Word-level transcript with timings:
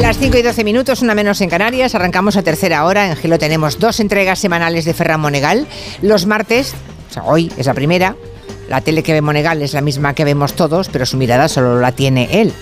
Las 0.00 0.18
5 0.18 0.36
y 0.36 0.42
12 0.42 0.62
minutos, 0.62 1.02
una 1.02 1.14
menos 1.14 1.40
en 1.40 1.48
Canarias. 1.48 1.94
Arrancamos 1.94 2.36
a 2.36 2.42
tercera 2.42 2.84
hora. 2.84 3.08
En 3.08 3.16
Gelo 3.16 3.38
tenemos 3.38 3.78
dos 3.78 3.98
entregas 3.98 4.38
semanales 4.38 4.84
de 4.84 4.94
Ferran 4.94 5.20
Monegal. 5.20 5.66
Los 6.02 6.26
martes, 6.26 6.74
o 7.10 7.12
sea, 7.12 7.24
hoy 7.24 7.50
es 7.56 7.66
la 7.66 7.74
primera. 7.74 8.14
La 8.68 8.82
tele 8.82 9.02
que 9.02 9.12
ve 9.12 9.20
Monegal 9.20 9.62
es 9.62 9.72
la 9.72 9.80
misma 9.80 10.14
que 10.14 10.24
vemos 10.24 10.54
todos, 10.54 10.88
pero 10.88 11.06
su 11.06 11.16
mirada 11.16 11.48
solo 11.48 11.80
la 11.80 11.92
tiene 11.92 12.28
él. 12.40 12.52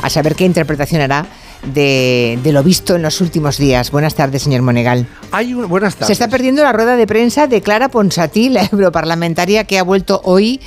A 0.00 0.10
saber 0.10 0.36
qué 0.36 0.44
interpretación 0.44 1.02
hará 1.02 1.26
de, 1.62 2.38
de, 2.42 2.52
lo 2.52 2.62
visto 2.62 2.96
en 2.96 3.02
los 3.02 3.20
últimos 3.20 3.58
días. 3.58 3.90
Buenas 3.90 4.14
tardes, 4.14 4.42
señor 4.42 4.62
Monegal. 4.62 5.06
Hay 5.32 5.54
un, 5.54 5.68
buenas 5.68 5.94
tardes. 5.94 6.08
Se 6.08 6.12
está 6.12 6.28
perdiendo 6.28 6.62
la 6.62 6.72
rueda 6.72 6.96
de 6.96 7.06
prensa 7.06 7.46
de 7.46 7.60
Clara 7.60 7.88
Ponsatí, 7.88 8.48
la 8.48 8.64
europarlamentaria 8.72 9.64
que 9.64 9.78
ha 9.78 9.82
vuelto 9.82 10.20
hoy, 10.24 10.60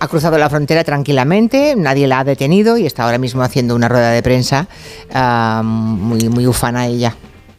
ha 0.00 0.08
cruzado 0.08 0.38
la 0.38 0.48
frontera 0.48 0.84
tranquilamente, 0.84 1.74
nadie 1.76 2.06
la 2.06 2.20
ha 2.20 2.24
detenido 2.24 2.78
y 2.78 2.86
está 2.86 3.04
ahora 3.04 3.18
mismo 3.18 3.42
haciendo 3.42 3.74
una 3.74 3.88
rueda 3.88 4.10
de 4.10 4.22
prensa 4.22 4.68
uh, 5.14 5.62
muy, 5.62 6.28
muy 6.28 6.46
ufana 6.46 6.86
ella. 6.86 7.14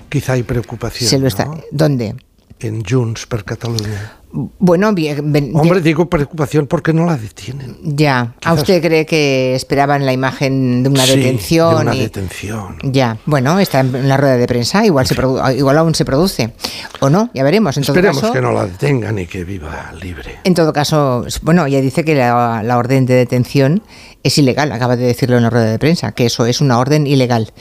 Quizá 0.10 0.34
hay 0.34 0.44
preocupación. 0.44 1.10
Se 1.10 1.20
lo 1.20 1.27
está, 1.27 1.46
¿no? 1.46 1.62
¿Dónde? 1.71 2.16
En 2.60 2.84
Junts 2.84 3.26
per 3.27 3.46
Cataluña. 3.46 4.19
Bueno, 4.32 4.94
bien, 4.94 5.34
Hombre, 5.56 5.82
digo 5.82 6.08
preocupación 6.08 6.68
porque 6.68 6.94
no 6.94 7.06
la 7.06 7.18
detienen. 7.18 7.78
Ya. 7.82 8.36
¿A 8.46 8.54
usted 8.54 8.80
cree 8.80 9.05
que 9.08 9.55
esperaban 9.55 10.05
la 10.05 10.14
imagen 10.14 10.84
de 10.84 10.90
una 10.90 11.04
Sí, 11.05 11.16
detención? 11.18 11.76
de 11.78 11.82
una 11.82 11.96
y- 11.96 12.00
detención. 12.02 12.78
Ya, 12.84 13.18
bueno, 13.26 13.58
está 13.60 13.80
en 13.80 14.08
la 14.08 14.18
rueda 14.18 14.38
de 14.38 14.46
prensa, 14.48 14.86
igual, 14.86 15.08
se 15.08 15.16
produ- 15.16 15.58
igual 15.58 15.80
aún 15.80 15.96
se 15.96 16.05
produce. 16.05 16.54
O 17.00 17.10
no, 17.10 17.32
ya 17.34 17.44
veremos. 17.44 17.76
En 17.78 17.84
todo 17.84 17.94
Esperemos 17.96 18.22
caso, 18.22 18.34
que 18.34 18.42
no 18.42 18.52
la 18.52 18.68
detengan 18.68 19.18
y 19.18 19.26
que 19.26 19.44
viva 19.44 19.92
libre. 20.00 20.36
En 20.44 20.54
todo 20.54 20.74
caso, 20.74 21.26
bueno, 21.41 21.66
ella 21.66 21.82
dice 21.82 22.04
que 22.05 22.14
la, 22.14 22.62
la 22.64 22.77
orden 22.77 23.08
de 23.08 23.16
detención 23.16 23.82
es 24.23 24.38
ilegal, 24.38 24.72
acaba 24.72 24.96
de 24.96 25.05
decirlo 25.05 25.38
en 25.38 25.44
la 25.44 25.50
rueda 25.50 25.66
de 25.71 25.80
prensa, 25.80 26.12
que 26.12 26.26
eso 26.26 26.46
es 26.46 26.62
una 26.62 26.77
orden 26.80 27.07
ilegal 27.07 27.52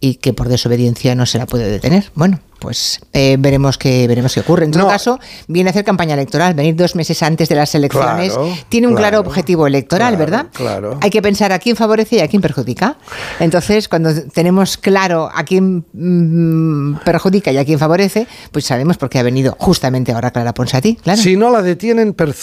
y 0.00 0.16
que 0.16 0.32
por 0.32 0.48
desobediencia 0.48 1.14
no 1.14 1.26
se 1.26 1.38
la 1.38 1.46
puede 1.46 1.70
detener. 1.70 2.10
Bueno, 2.16 2.40
pues 2.58 3.00
eh, 3.12 3.36
veremos 3.38 3.78
qué 3.78 4.06
veremos 4.08 4.34
qué 4.34 4.40
ocurre. 4.40 4.64
En 4.64 4.72
todo 4.72 4.82
No. 4.82 4.88
caso, 4.88 5.20
viene 5.46 5.68
a 5.68 5.72
hacer 5.72 5.84
campaña 5.84 6.14
electoral, 6.14 6.54
venir 6.54 6.74
dos 6.74 6.96
meses 6.96 7.22
antes 7.22 7.48
de 7.48 7.54
las 7.54 7.72
elecciones. 7.76 8.32
Claro, 8.32 8.52
tiene 8.68 8.88
un 8.88 8.94
claro, 8.94 9.18
claro, 9.18 9.28
objetivo 9.28 9.66
electoral, 9.66 10.16
claro, 10.16 10.18
¿verdad? 10.18 10.46
claro. 10.52 10.98
Hay 11.00 11.10
que 11.10 11.22
pensar 11.22 11.52
a 11.52 11.60
quién 11.60 11.76
favorece 11.76 12.16
y 12.16 12.20
a 12.20 12.26
quién 12.28 12.42
perjudica. 12.42 12.96
Entonces, 13.38 13.88
cuando 13.88 14.10
tenemos 14.32 14.76
claro 14.76 15.30
a 15.32 15.44
quién 15.44 15.84
mm, 15.92 16.96
perjudica 17.04 17.52
y 17.52 17.58
a 17.58 17.64
quién 17.64 17.78
favorece, 17.78 18.26
pues 18.50 18.64
sabemos 18.64 18.96
por 18.98 19.08
qué 19.08 19.20
ha 19.20 19.22
venido 19.22 19.54
justamente 19.58 20.12
ahora 20.12 20.32
Clara 20.32 20.52
Ponsatí, 20.52 20.96
claro. 20.96 21.20
Si 21.22 21.36
no 21.36 21.50
la 21.50 21.62
detienen, 21.62 22.12
per- 22.12 22.34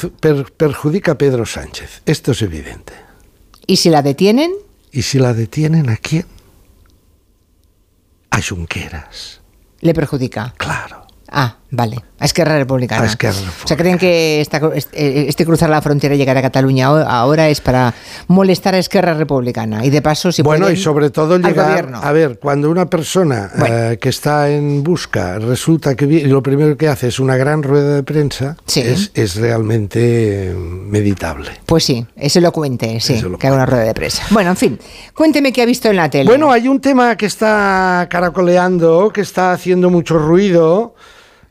perjudica 0.58 1.12
a 1.14 1.18
Pedro 1.18 1.46
Sánchez. 1.46 2.02
Esto 2.06 2.32
es 2.32 2.42
evidente. 2.42 2.94
Y 3.70 3.76
si 3.76 3.92
la 3.92 4.02
detienen, 4.02 4.52
¿Y 4.92 5.04
si 5.04 5.20
la 5.20 5.36
detienen 5.36 5.92
a 5.92 5.98
quién? 5.98 6.26
A 8.32 8.42
Junqueras. 8.42 9.42
le 9.82 9.94
perjudica. 9.94 10.56
Claro. 10.58 11.06
Ah, 11.28 11.59
vale. 11.72 11.98
A 12.22 12.26
Esquerra 12.26 12.58
Republicana. 12.58 13.04
A 13.04 13.06
Esquerra 13.06 13.38
O 13.64 13.68
sea, 13.68 13.78
creen 13.78 13.98
que 13.98 14.42
esta- 14.42 14.60
este, 14.76 15.30
este 15.30 15.46
cruzar 15.46 15.70
la 15.70 15.82
frontera 15.82 16.16
y 16.16 16.18
llegar 16.18 16.36
a 16.38 16.42
Cataluña 16.42 16.88
ahora- 16.88 17.48
es 17.50 17.62
para 17.62 17.94
molestar 18.28 18.76
a 18.76 18.78
Esquerra 18.80 19.14
Republicana. 19.14 19.86
Y 19.86 19.90
de 19.90 20.02
paso, 20.02 20.32
si 20.32 20.42
bueno, 20.42 20.66
y 20.66 20.70
pueden, 20.72 20.84
sobre 20.84 21.10
todo 21.12 21.38
llegar 21.38 21.70
gobierno. 21.70 22.02
a 22.04 22.12
ver, 22.12 22.38
cuando 22.40 22.70
una 22.70 22.88
persona 22.90 23.50
Bueno. 23.58 23.76
eh, 23.92 23.98
que 24.00 24.10
está 24.10 24.50
en 24.50 24.84
busca 24.84 25.40
resulta 25.40 25.96
que 25.96 26.06
y 26.06 26.26
lo 26.26 26.44
primero 26.44 26.76
que 26.76 26.88
hace 26.90 27.08
es 27.08 27.20
una 27.20 27.38
gran 27.38 27.64
rueda 27.64 27.96
de 27.96 28.04
prensa, 28.04 28.58
Sí. 28.66 28.82
es, 28.82 29.12
es 29.14 29.36
realmente 29.38 30.50
eh, 30.50 30.54
meditable. 30.54 31.52
Pues 31.66 31.86
sí, 31.86 32.06
es 32.18 32.36
elocuente, 32.36 33.00
sí, 33.00 33.14
Es 33.14 33.20
elocuente. 33.20 33.38
que 33.42 33.48
haga 33.48 33.56
una 33.56 33.66
rueda 33.66 33.84
de 33.84 33.94
prensa. 33.94 34.24
Bueno, 34.32 34.50
en 34.52 34.58
fin, 34.58 34.80
cuénteme 35.14 35.54
qué 35.54 35.62
ha 35.62 35.66
visto 35.66 35.88
en 35.90 35.96
la 35.96 36.10
tele. 36.10 36.26
Bueno, 36.30 36.52
hay 36.52 36.68
un 36.68 36.82
tema 36.82 37.16
que 37.16 37.28
está 37.28 38.08
caracoleando, 38.10 39.12
que 39.14 39.22
está 39.22 39.54
haciendo 39.54 39.90
mucho 39.90 40.18
ruido, 40.18 40.96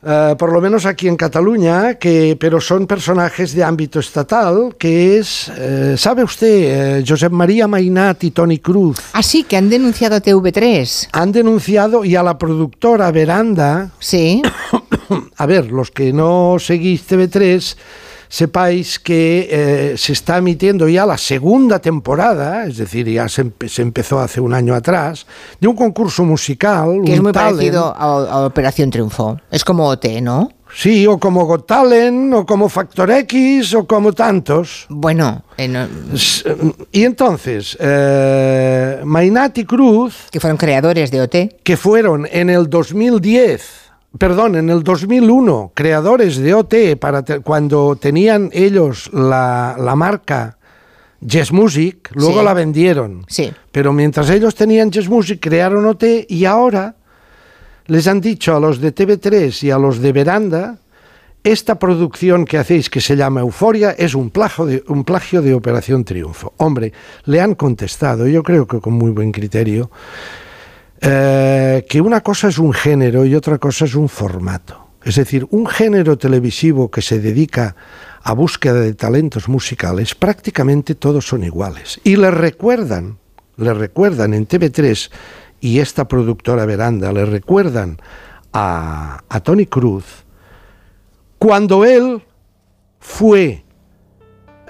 eh, 0.01 0.35
por 0.37 0.53
lo 0.53 0.61
menos 0.61 0.85
aquí 0.85 1.07
en 1.07 1.17
Cataluña, 1.17 1.95
que, 1.95 2.37
pero 2.39 2.61
son 2.61 2.87
personajes 2.87 3.53
de 3.53 3.63
ámbito 3.63 3.99
estatal, 3.99 4.75
que 4.77 5.17
es, 5.17 5.51
eh, 5.57 5.95
¿sabe 5.97 6.23
usted, 6.23 6.99
eh, 6.99 7.03
Josep 7.05 7.31
María 7.31 7.67
Mainat 7.67 8.23
y 8.23 8.31
Tony 8.31 8.59
Cruz? 8.59 8.97
Ah, 9.13 9.23
sí, 9.23 9.43
que 9.43 9.57
han 9.57 9.69
denunciado 9.69 10.15
a 10.15 10.21
TV3. 10.21 11.09
Han 11.11 11.31
denunciado 11.31 12.05
y 12.05 12.15
a 12.15 12.23
la 12.23 12.37
productora 12.37 13.11
Veranda, 13.11 13.91
Sí, 13.99 14.41
a 15.37 15.45
ver, 15.45 15.71
los 15.71 15.91
que 15.91 16.13
no 16.13 16.57
seguís 16.59 17.07
TV3, 17.07 17.75
sepáis 18.29 18.99
que 18.99 19.47
eh, 19.51 19.97
se 19.97 20.13
está 20.13 20.37
emitiendo 20.37 20.87
ya 20.87 21.05
la 21.05 21.17
segunda 21.17 21.79
temporada, 21.79 22.65
es 22.67 22.77
decir, 22.77 23.09
ya 23.09 23.27
se, 23.27 23.43
empe- 23.45 23.67
se 23.67 23.81
empezó 23.81 24.19
hace 24.19 24.39
un 24.39 24.53
año 24.53 24.75
atrás, 24.75 25.25
de 25.59 25.67
un 25.67 25.75
concurso 25.75 26.23
musical. 26.23 27.01
que 27.05 27.15
es 27.15 27.21
muy 27.21 27.31
talent. 27.33 27.55
parecido 27.57 27.85
a, 27.97 28.03
a 28.31 28.45
Operación 28.45 28.91
Triunfo. 28.91 29.39
Es 29.51 29.65
como 29.65 29.87
OT, 29.87 30.05
¿no? 30.21 30.51
Sí, 30.71 31.07
o 31.07 31.17
como 31.17 31.45
Got 31.45 31.65
Talent, 31.65 32.31
o 32.31 32.45
como 32.45 32.69
Factor 32.69 33.09
X, 33.09 33.73
o 33.73 33.87
como 33.87 34.13
tantos. 34.13 34.85
Bueno, 34.89 35.43
eh, 35.57 35.67
no- 35.67 35.87
S- 36.13 36.43
Y 36.91 37.05
entonces, 37.05 37.75
eh, 37.79 39.01
Mainat 39.03 39.57
y 39.57 39.65
Cruz, 39.65 40.27
que 40.31 40.39
fueron 40.39 40.57
creadores 40.57 41.09
de 41.09 41.21
OT. 41.21 41.35
que 41.63 41.75
fueron 41.75 42.27
en 42.31 42.51
el 42.51 42.69
2010, 42.69 43.63
perdón, 44.17 44.55
en 44.55 44.69
el 44.69 44.83
2001, 44.83 45.71
creadores 45.73 46.37
de 46.37 46.53
OT, 46.53 46.95
para 46.99 47.23
te- 47.23 47.39
cuando 47.41 47.95
tenían 47.95 48.49
ellos 48.53 49.09
la, 49.13 49.75
la 49.79 49.95
marca 49.95 50.57
Jazz 51.21 51.51
Music, 51.51 52.09
luego 52.13 52.39
Sí. 52.39 52.45
la 52.45 52.53
vendieron. 52.53 53.25
Sí. 53.27 53.51
Pero 53.71 53.93
mientras 53.93 54.29
ellos 54.29 54.55
tenían 54.55 54.89
Jazz 54.91 55.09
Music, 55.09 55.39
crearon 55.41 55.85
OT 55.85 56.25
y 56.27 56.45
ahora 56.45 56.95
les 57.87 58.07
han 58.07 58.21
dicho 58.21 58.55
a 58.55 58.59
los 58.59 58.79
de 58.79 58.93
TV3 58.95 59.63
y 59.63 59.71
a 59.71 59.77
los 59.77 59.99
de 59.99 60.11
Veranda, 60.13 60.77
esta 61.43 61.79
producción 61.79 62.45
que 62.45 62.57
hacéis 62.57 62.89
que 62.89 62.99
se 63.01 63.15
llama 63.15 63.39
Euforia 63.41 63.91
es 63.91 64.13
un 64.13 64.29
plagio 64.29 64.65
de, 64.65 64.83
un 64.87 65.03
plagio 65.05 65.41
de 65.41 65.53
Operación 65.53 66.03
Triunfo. 66.03 66.53
Hombre, 66.57 66.91
le 67.25 67.39
han 67.41 67.55
contestado, 67.55 68.27
yo 68.27 68.43
creo 68.43 68.67
que 68.67 68.79
con 68.79 68.93
muy 68.93 69.11
buen 69.11 69.31
criterio, 69.31 69.89
eh, 71.01 71.85
que 71.87 72.01
una 72.01 72.21
cosa 72.21 72.49
es 72.49 72.57
un 72.57 72.73
género 72.73 73.25
y 73.25 73.35
otra 73.35 73.57
cosa 73.57 73.85
es 73.85 73.95
un 73.95 74.09
formato. 74.09 74.87
Es 75.03 75.15
decir, 75.15 75.47
un 75.51 75.65
género 75.65 76.17
televisivo 76.17 76.91
que 76.91 77.01
se 77.01 77.19
dedica 77.19 77.75
a 78.21 78.33
búsqueda 78.33 78.81
de 78.81 78.93
talentos 78.93 79.47
musicales, 79.47 80.13
prácticamente 80.13 80.95
todos 80.95 81.25
son 81.25 81.43
iguales. 81.43 82.01
Y 82.03 82.17
le 82.17 82.31
recuerdan, 82.31 83.17
le 83.55 83.73
recuerdan 83.73 84.33
en 84.33 84.47
TV3 84.47 85.09
y 85.61 85.79
esta 85.79 86.07
productora 86.07 86.65
Veranda, 86.65 87.13
le 87.13 87.25
recuerdan 87.25 87.97
a, 88.51 89.23
a 89.29 89.39
Tony 89.39 89.67
Cruz 89.67 90.25
cuando 91.37 91.85
él 91.85 92.21
fue 92.99 93.63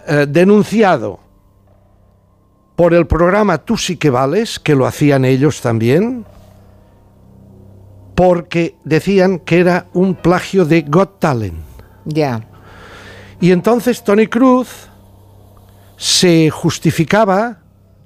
eh, 0.07 0.25
denunciado 0.29 1.19
por 2.79 2.93
el 2.93 3.07
programa 3.07 3.57
Tú 3.57 3.75
sí 3.75 3.97
que 3.97 4.09
vales, 4.09 4.57
que 4.57 4.73
lo 4.73 4.85
hacían 4.85 5.25
ellos 5.25 5.59
también, 5.59 6.25
porque 8.15 8.77
decían 8.85 9.39
que 9.39 9.59
era 9.59 9.87
un 9.91 10.15
plagio 10.15 10.63
de 10.63 10.83
Got 10.83 11.19
Talent. 11.19 11.59
Ya. 12.05 12.47
Y 13.41 13.51
entonces 13.51 14.01
Tony 14.01 14.27
Cruz 14.27 14.87
se 15.97 16.49
justificaba, 16.51 17.57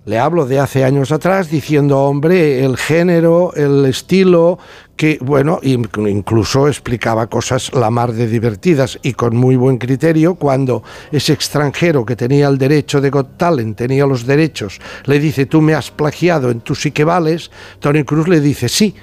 le 0.06 0.20
hablo 0.20 0.46
de 0.46 0.60
hace 0.60 0.84
años 0.84 1.14
atrás, 1.14 1.50
diciendo, 1.50 2.02
hombre, 2.02 2.66
el 2.66 2.76
género, 2.76 3.54
el 3.56 3.86
estilo, 3.86 4.60
que, 4.98 5.18
bueno, 5.22 5.60
in- 5.64 5.90
incluso 6.08 6.68
explicaba 6.68 7.28
cosas 7.28 7.74
la 7.74 7.90
mar 7.90 8.12
de 8.12 8.28
divertidas 8.28 9.00
y 9.02 9.14
con 9.14 9.36
muy 9.38 9.56
buen 9.56 9.78
criterio, 9.78 10.36
cuando 10.36 10.84
ese 11.12 11.32
extranjero 11.32 12.06
que 12.06 12.18
tenía 12.18 12.50
el 12.50 12.58
derecho 12.58 13.00
de 13.00 13.10
Got 13.12 13.38
Talent, 13.38 13.78
tenía 13.78 14.06
los 14.06 14.26
derechos, 14.26 14.82
le 15.06 15.20
dice, 15.20 15.46
tú 15.46 15.62
me 15.62 15.74
has 15.74 15.90
plagiado 15.90 16.52
en 16.52 16.60
tú 16.60 16.76
sí 16.76 16.92
que 16.92 17.06
vales, 17.06 17.50
Tony 17.80 18.04
Cruz 18.04 18.28
le 18.28 18.42
dice, 18.42 18.68
sí, 18.68 18.94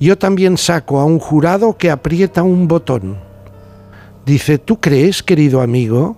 yo 0.00 0.16
también 0.16 0.56
saco 0.56 1.00
a 1.00 1.04
un 1.04 1.18
jurado 1.18 1.76
que 1.76 1.90
aprieta 1.90 2.42
un 2.42 2.66
botón. 2.66 3.18
Dice, 4.24 4.56
¿tú 4.56 4.80
crees, 4.80 5.22
querido 5.22 5.60
amigo, 5.60 6.16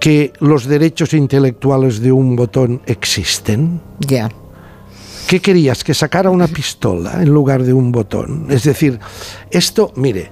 que 0.00 0.32
los 0.40 0.66
derechos 0.66 1.12
intelectuales 1.14 2.00
de 2.00 2.12
un 2.12 2.36
botón 2.36 2.80
existen? 2.86 3.80
Ya. 4.00 4.28
¿Qué 5.26 5.40
querías? 5.40 5.82
¿Que 5.82 5.94
sacara 5.94 6.30
una 6.30 6.46
pistola 6.46 7.20
en 7.22 7.30
lugar 7.30 7.62
de 7.64 7.72
un 7.72 7.90
botón? 7.90 8.46
Es 8.48 8.62
decir, 8.62 8.98
esto, 9.50 9.92
mire, 9.96 10.30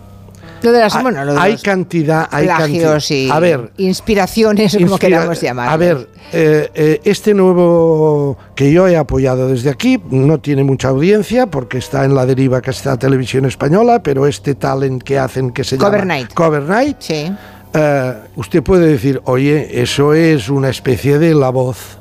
Lo 0.63 0.71
de 0.73 0.79
las, 0.81 0.95
hay, 0.95 1.03
bueno, 1.03 1.25
lo 1.25 1.35
de 1.35 1.41
hay 1.41 1.53
los 1.53 1.63
cantidad, 1.63 2.29
hay 2.31 2.47
plagios 2.47 3.11
y 3.11 3.29
A 3.29 3.41
ver, 3.41 3.73
inspiraciones, 3.77 4.73
como 4.75 4.87
Inspira- 4.97 4.99
queramos 5.19 5.41
llamar. 5.43 5.69
A 5.69 5.77
ver, 5.77 6.09
eh, 6.33 6.71
eh, 6.75 7.01
este 7.05 7.35
nuevo 7.35 8.39
que 8.55 8.73
yo 8.73 8.87
he 8.87 8.97
apoyado 8.97 9.49
desde 9.49 9.69
aquí 9.71 10.01
no 10.11 10.39
tiene 10.39 10.63
mucha 10.63 10.89
audiencia 10.89 11.47
porque 11.49 11.79
está 11.79 12.05
en 12.05 12.15
la 12.15 12.25
deriva 12.25 12.63
que 12.63 12.71
está 12.71 12.97
Televisión 12.97 13.45
Española, 13.47 14.01
pero 14.03 14.27
este 14.29 14.55
talent 14.55 15.03
que 15.03 15.19
hacen 15.19 15.51
que 15.51 15.65
se 15.65 15.77
Cover 15.77 16.01
llama 16.03 16.15
Night. 16.15 16.33
Cover 16.35 16.63
Night, 16.63 16.97
Sí. 17.01 17.33
Eh, 17.75 18.15
usted 18.37 18.63
puede 18.63 18.87
decir, 18.87 19.21
oye, 19.25 19.83
eso 19.83 20.15
es 20.15 20.49
una 20.49 20.69
especie 20.71 21.19
de 21.19 21.35
la 21.35 21.51
voz. 21.51 21.99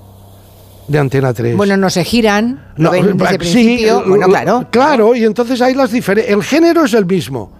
de 0.87 0.99
Antena 0.99 1.33
3. 1.33 1.55
Bueno, 1.55 1.77
no 1.77 1.89
se 1.89 2.03
giran, 2.03 2.73
No, 2.75 2.91
ven 2.91 3.15
desde 3.17 3.31
sí, 3.33 3.37
principio. 3.37 4.03
bueno, 4.05 4.27
claro. 4.27 4.67
Claro, 4.69 5.15
y 5.15 5.23
entonces 5.23 5.61
hay 5.61 5.73
las 5.75 5.91
diferencias. 5.91 6.35
El 6.35 6.43
género 6.43 6.83
es 6.83 6.93
el 6.93 7.05
mismo. 7.05 7.51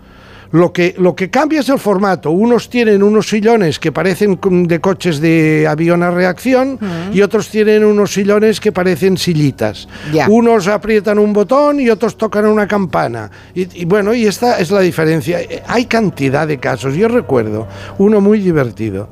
Lo 0.53 0.71
que, 0.71 0.93
lo 0.99 1.15
que 1.15 1.31
cambia 1.31 1.61
es 1.61 1.69
el 1.69 1.79
formato. 1.79 2.29
Unos 2.29 2.69
tienen 2.69 3.01
unos 3.01 3.27
sillones 3.27 3.79
que 3.79 3.91
parecen 3.91 4.39
de 4.67 4.79
coches 4.79 5.19
de 5.19 5.65
avión 5.67 6.03
a 6.03 6.11
reacción 6.11 6.77
y 7.11 7.21
otros 7.21 7.49
tienen 7.49 7.83
unos 7.83 8.13
sillones 8.13 8.59
que 8.59 8.71
parecen 8.71 9.17
sillitas. 9.17 9.87
Unos 10.29 10.67
aprietan 10.67 11.17
un 11.17 11.33
botón 11.33 11.79
y 11.79 11.89
otros 11.89 12.15
tocan 12.17 12.45
una 12.45 12.67
campana. 12.67 13.31
Y, 13.55 13.81
y 13.81 13.85
bueno, 13.85 14.13
y 14.13 14.27
esta 14.27 14.59
es 14.59 14.69
la 14.69 14.81
diferencia. 14.81 15.41
Eh, 15.41 15.63
Hay 15.67 15.85
cantidad 15.85 16.47
de 16.47 16.59
casos. 16.59 16.93
Yo 16.93 17.07
recuerdo 17.07 17.67
uno 17.97 18.21
muy 18.21 18.39
divertido 18.39 19.09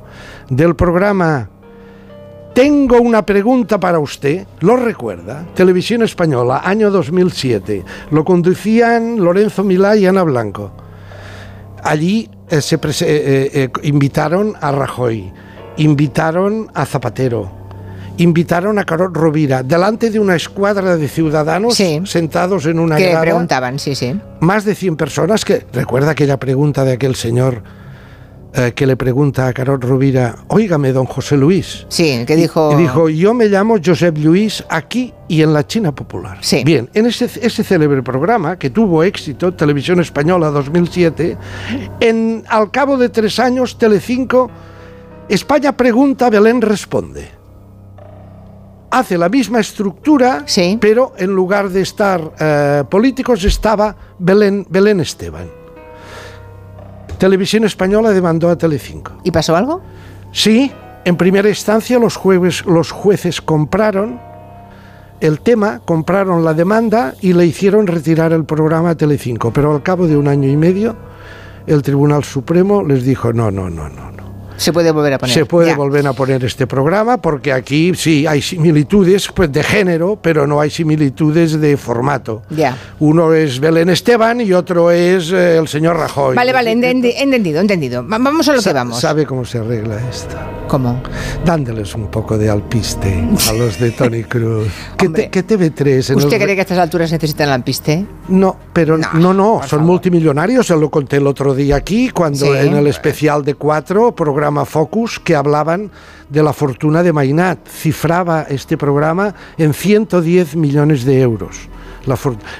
del 0.48 0.76
programa 0.76 1.48
tengo 2.54 3.00
una 3.00 3.24
pregunta 3.24 3.80
para 3.80 3.98
usted. 3.98 4.46
¿Lo 4.60 4.76
recuerda? 4.76 5.46
Televisión 5.54 6.02
Española, 6.02 6.60
año 6.62 6.90
2007. 6.90 7.82
Lo 8.10 8.24
conducían 8.24 9.18
Lorenzo 9.18 9.64
Milá 9.64 9.96
y 9.96 10.06
Ana 10.06 10.22
Blanco. 10.22 10.70
Allí 11.82 12.30
eh, 12.48 12.60
se 12.60 12.76
eh, 12.76 12.80
eh, 13.00 13.70
invitaron 13.82 14.54
a 14.60 14.70
Rajoy, 14.72 15.32
invitaron 15.76 16.70
a 16.74 16.86
Zapatero, 16.86 17.50
invitaron 18.18 18.78
a 18.78 18.84
Carol 18.84 19.12
Rovira, 19.12 19.62
delante 19.62 20.10
de 20.10 20.20
una 20.20 20.36
escuadra 20.36 20.96
de 20.96 21.08
ciudadanos 21.08 21.74
Sí. 21.74 22.00
sentados 22.04 22.66
en 22.66 22.78
una 22.78 22.96
Que 22.96 23.06
grada, 23.08 23.20
preguntaban, 23.22 23.78
sí, 23.78 23.94
sí. 23.94 24.18
más 24.40 24.64
de 24.64 24.74
100 24.74 24.96
personas 24.96 25.44
que 25.44 25.66
recuerda 25.72 26.12
aquella 26.12 26.38
pregunta 26.38 26.84
de 26.84 26.92
aquel 26.92 27.16
señor 27.16 27.62
eh, 28.54 28.72
que 28.74 28.86
le 28.86 28.96
pregunta 28.96 29.46
a 29.46 29.52
Carol 29.52 29.80
Rovira, 29.80 30.34
"Óigame, 30.48 30.92
don 30.92 31.06
José 31.06 31.36
Luis." 31.36 31.86
Sí, 31.88 32.24
que 32.26 32.36
dijo. 32.36 32.72
Y 32.72 32.82
dijo, 32.82 33.08
yo 33.08 33.32
me 33.34 33.46
llamo 33.48 33.76
Josep 33.84 34.16
Lluís 34.18 34.62
aquí 34.68 35.12
y 35.28 35.40
en 35.42 35.52
la 35.54 35.66
China 35.66 35.94
Popular. 35.94 36.38
Sí. 36.42 36.62
Bien, 36.64 36.90
en 36.92 37.06
ese, 37.06 37.24
ese 37.40 37.64
célebre 37.64 38.02
programa 38.02 38.58
que 38.58 38.68
tuvo 38.70 39.02
éxito, 39.02 39.54
Televisión 39.54 40.00
Española 40.00 40.50
2007, 40.50 41.36
en, 42.00 42.44
al 42.48 42.70
cabo 42.70 42.96
de 42.98 43.08
tres 43.08 43.38
años, 43.38 43.78
Telecinco, 43.78 44.50
España 45.28 45.72
pregunta, 45.76 46.28
Belén 46.28 46.60
responde. 46.60 47.28
Hace 48.90 49.16
la 49.16 49.30
misma 49.30 49.60
estructura, 49.60 50.42
Sí. 50.44 50.76
pero 50.78 51.14
en 51.16 51.30
lugar 51.34 51.70
de 51.70 51.80
estar 51.80 52.20
eh, 52.38 52.84
políticos 52.90 53.42
estaba 53.44 53.96
Belén, 54.18 54.66
Belén 54.68 55.00
Esteban. 55.00 55.61
Televisión 57.22 57.62
Española 57.62 58.10
demandó 58.10 58.50
a 58.50 58.58
Telecinco. 58.58 59.12
¿Y 59.22 59.30
pasó 59.30 59.54
algo? 59.54 59.80
Sí, 60.32 60.72
en 61.04 61.16
primera 61.16 61.48
instancia 61.48 61.96
los, 62.00 62.16
jueves, 62.16 62.66
los 62.66 62.90
jueces 62.90 63.40
compraron 63.40 64.20
el 65.20 65.38
tema, 65.38 65.80
compraron 65.84 66.44
la 66.44 66.52
demanda 66.52 67.14
y 67.20 67.32
le 67.32 67.46
hicieron 67.46 67.86
retirar 67.86 68.32
el 68.32 68.44
programa 68.44 68.90
a 68.90 68.94
Telecinco, 68.96 69.52
pero 69.52 69.72
al 69.72 69.84
cabo 69.84 70.08
de 70.08 70.16
un 70.16 70.26
año 70.26 70.48
y 70.48 70.56
medio 70.56 70.96
el 71.68 71.82
Tribunal 71.82 72.24
Supremo 72.24 72.82
les 72.82 73.04
dijo 73.04 73.32
no, 73.32 73.52
no, 73.52 73.70
no, 73.70 73.88
no, 73.88 74.10
no. 74.10 74.21
Se 74.62 74.72
puede 74.72 74.90
volver 74.92 75.14
a 75.14 75.18
poner. 75.18 75.34
Se 75.34 75.44
puede 75.44 75.68
Ya. 75.70 75.76
volver 75.76 76.06
a 76.06 76.12
poner 76.12 76.44
este 76.44 76.66
programa 76.66 77.16
porque 77.18 77.52
aquí 77.52 77.92
sí 77.94 78.26
hay 78.26 78.40
similitudes 78.42 79.28
pues, 79.34 79.50
de 79.52 79.62
género, 79.62 80.18
pero 80.20 80.46
no 80.46 80.60
hay 80.60 80.70
similitudes 80.70 81.60
de 81.60 81.76
formato. 81.76 82.42
Ya. 82.50 82.76
Uno 83.00 83.32
es 83.34 83.58
Belén 83.60 83.90
Esteban 83.90 84.40
y 84.40 84.52
otro 84.52 84.90
es 84.90 85.30
eh, 85.32 85.56
el 85.58 85.68
señor 85.68 85.96
Rajoy. 85.96 86.36
Vale, 86.36 86.52
vale, 86.52 86.72
entendi- 86.72 87.14
entendido, 87.16 87.60
entendido. 87.60 88.06
Va- 88.06 88.18
Vamos 88.18 88.48
a 88.48 88.52
lo 88.52 88.58
que 88.58 88.62
Sa- 88.64 88.72
vamos. 88.72 89.00
¿Sabe 89.00 89.26
cómo 89.26 89.44
se 89.44 89.58
arregla 89.58 89.96
esto? 90.08 90.36
¿Cómo? 90.68 91.02
dándoles 91.44 91.94
un 91.94 92.06
poco 92.06 92.38
de 92.38 92.48
alpiste 92.48 93.22
a 93.48 93.52
los 93.58 93.78
de 93.80 93.90
Tony 93.90 94.22
Cruz. 94.24 94.68
que, 94.96 95.06
Hombre, 95.06 95.24
te- 95.24 95.30
que 95.30 95.44
TV3 95.46 96.10
en 96.10 96.16
¿Usted 96.18 96.40
cree 96.40 96.54
que 96.54 96.60
a 96.60 96.62
estas 96.62 96.78
alturas 96.78 97.10
necesitan 97.10 97.48
lampiste? 97.50 98.06
No, 98.28 98.56
pero 98.72 98.96
No, 98.96 99.08
no, 99.14 99.34
no, 99.34 99.58
son 99.60 99.68
favor. 99.68 99.84
multimillonarios, 99.86 100.66
se 100.68 100.76
lo 100.76 100.88
conté 100.90 101.16
el 101.16 101.26
otro 101.26 101.54
día 101.54 101.76
aquí, 101.76 102.10
cuando 102.10 102.46
Sí. 102.46 102.52
en 102.66 102.74
el 102.76 102.86
especial 102.86 103.44
de 103.44 103.54
cuatro, 103.54 104.12
programa 104.14 104.51
Focus, 104.64 105.18
que 105.18 105.34
hablaban 105.34 105.90
de 106.28 106.42
la 106.42 106.52
fortuna 106.52 107.02
de 107.02 107.12
Mainat. 107.12 107.66
Cifraba 107.68 108.42
este 108.42 108.76
programa 108.76 109.34
en 109.58 109.74
110 109.74 110.56
millones 110.56 111.04
de 111.04 111.20
euros. 111.20 111.68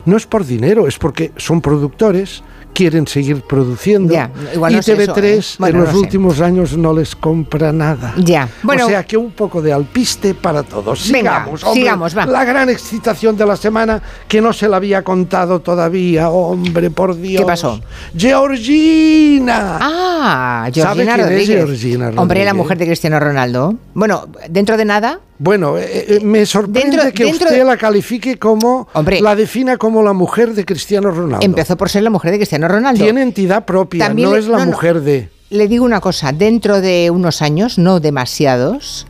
No 0.05 0.17
es 0.17 0.27
por 0.27 0.45
dinero, 0.47 0.87
es 0.87 0.99
porque 0.99 1.33
son 1.37 1.61
productores, 1.61 2.43
quieren 2.73 3.07
seguir 3.07 3.43
produciendo. 3.43 4.13
Ya, 4.13 4.31
igual 4.55 4.73
y 4.73 4.75
no 4.77 4.81
es 4.81 4.89
eso, 4.89 5.15
TV3 5.15 5.23
¿eh? 5.25 5.57
Bueno, 5.59 5.79
en 5.79 5.85
los 5.85 5.93
no 5.93 5.99
sé. 5.99 6.05
últimos 6.05 6.41
años 6.41 6.77
no 6.77 6.93
les 6.93 7.15
compra 7.17 7.73
nada. 7.73 8.15
Ya, 8.17 8.49
bueno. 8.63 8.87
o 8.87 8.89
sea 8.89 9.05
que 9.05 9.17
un 9.17 9.31
poco 9.33 9.61
de 9.63 9.73
alpiste 9.73 10.35
para 10.35 10.63
todos. 10.63 11.11
Venga, 11.11 11.41
Sigamos, 11.41 11.65
hombre. 11.65 11.81
sigamos, 11.81 12.17
va. 12.19 12.27
La 12.27 12.45
gran 12.45 12.69
excitación 12.71 13.37
de 13.37 13.47
la 13.47 13.57
semana 13.57 14.03
que 14.29 14.41
no 14.41 14.53
se 14.53 14.69
la 14.69 14.77
había 14.79 15.03
contado 15.03 15.61
todavía, 15.61 16.31
hombre, 16.31 16.91
por 16.91 17.17
Dios. 17.17 17.45
pasó? 17.45 17.81
Georgina. 18.17 19.79
Ah, 19.81 20.71
¿Sabe 20.75 21.05
Georgina 21.05 21.15
es 21.15 21.21
Rodríguez. 21.23 21.57
Georgina 21.67 22.11
Hombre, 22.17 22.45
la 22.45 22.55
mujer 22.55 22.79
de 22.79 22.87
Cristiano 22.87 23.19
Ronaldo. 23.21 23.75
Bueno, 23.95 24.27
dentro 24.49 24.77
de 24.77 24.85
nada, 24.85 25.21
Bueno, 25.43 25.77
eh, 25.77 26.05
eh, 26.07 26.21
me 26.23 26.47
sorprende 26.47 26.97
Dentro- 26.97 27.13
que 27.13 27.25
dentro 27.25 27.49
usted 27.49 27.65
la 27.65 27.77
califique 27.77 28.39
como, 28.39 28.87
Hombre. 28.93 29.21
la 29.21 29.35
defina 29.35 29.77
como 29.77 30.01
la 30.01 30.13
mujer 30.13 30.55
de 30.55 30.65
Cristiano 30.65 31.11
Ronaldo. 31.11 31.45
empezó 31.45 31.77
por 31.77 31.91
ser 31.91 32.05
la 32.05 32.11
mujer 32.11 32.31
de 32.31 32.37
Cristiano 32.39 32.69
Ronaldo. 32.69 33.03
Tiene 33.03 33.23
entidad 33.23 33.65
propia, 33.65 34.07
También 34.07 34.29
no 34.29 34.35
le- 34.37 34.41
es 34.41 34.47
la 34.47 34.59
no, 34.59 34.65
no. 34.67 34.71
mujer 34.71 35.01
de... 35.01 35.29
Le 35.51 35.67
digo 35.67 35.85
una 35.85 36.01
cosa, 36.01 36.31
dentro 36.31 36.81
de 36.81 37.11
unos 37.11 37.43
años, 37.43 37.77
no 37.77 37.99
demasiados, 37.99 39.09